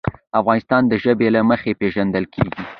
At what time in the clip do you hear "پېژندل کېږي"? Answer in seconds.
1.79-2.61